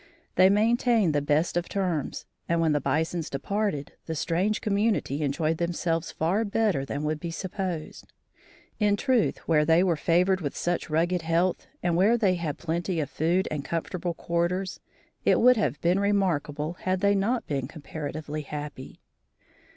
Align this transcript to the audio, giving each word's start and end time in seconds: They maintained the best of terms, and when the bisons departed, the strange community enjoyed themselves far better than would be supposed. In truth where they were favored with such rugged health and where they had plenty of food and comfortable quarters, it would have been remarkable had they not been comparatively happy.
They 0.33 0.49
maintained 0.49 1.13
the 1.13 1.21
best 1.21 1.55
of 1.55 1.69
terms, 1.69 2.25
and 2.49 2.59
when 2.59 2.71
the 2.71 2.81
bisons 2.81 3.29
departed, 3.29 3.91
the 4.07 4.15
strange 4.15 4.59
community 4.59 5.21
enjoyed 5.21 5.57
themselves 5.59 6.11
far 6.11 6.43
better 6.43 6.83
than 6.83 7.03
would 7.03 7.19
be 7.19 7.29
supposed. 7.29 8.11
In 8.79 8.95
truth 8.97 9.37
where 9.47 9.63
they 9.63 9.83
were 9.83 9.95
favored 9.95 10.41
with 10.41 10.57
such 10.57 10.89
rugged 10.89 11.21
health 11.21 11.67
and 11.83 11.95
where 11.95 12.17
they 12.17 12.33
had 12.33 12.57
plenty 12.57 12.99
of 12.99 13.11
food 13.11 13.47
and 13.51 13.63
comfortable 13.63 14.15
quarters, 14.15 14.79
it 15.23 15.39
would 15.39 15.57
have 15.57 15.79
been 15.81 15.99
remarkable 15.99 16.77
had 16.81 17.01
they 17.01 17.13
not 17.13 17.45
been 17.45 17.67
comparatively 17.67 18.41
happy. 18.41 19.01